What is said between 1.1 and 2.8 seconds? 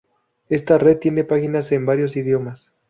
páginas en varios idiomas.